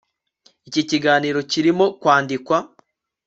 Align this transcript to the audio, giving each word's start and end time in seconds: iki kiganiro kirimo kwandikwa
iki 0.67 0.81
kiganiro 0.89 1.39
kirimo 1.51 1.85
kwandikwa 2.01 2.57